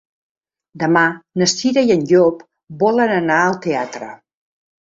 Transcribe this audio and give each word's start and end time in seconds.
Demà 0.83 1.03
na 1.41 1.49
Cira 1.51 1.83
i 1.89 1.93
en 1.97 2.05
Llop 2.13 2.41
volen 2.85 3.15
anar 3.19 3.39
al 3.43 3.59
teatre. 3.67 4.13